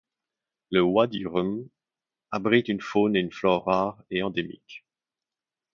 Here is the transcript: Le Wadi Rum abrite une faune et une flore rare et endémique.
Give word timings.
Le 0.71 0.81
Wadi 0.81 1.27
Rum 1.27 1.69
abrite 2.31 2.69
une 2.69 2.81
faune 2.81 3.15
et 3.15 3.19
une 3.19 3.31
flore 3.31 3.65
rare 3.65 4.03
et 4.09 4.23
endémique. 4.23 4.83